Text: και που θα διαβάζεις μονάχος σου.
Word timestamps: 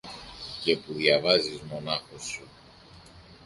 και 0.63 0.77
που 0.77 0.91
θα 0.91 0.97
διαβάζεις 0.97 1.59
μονάχος 1.61 2.23
σου. 2.23 2.43